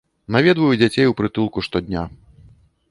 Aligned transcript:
Наведваю 0.35 0.71
дзяцей 0.81 1.07
у 1.11 1.17
прытулку 1.21 1.67
штодня. 1.69 2.09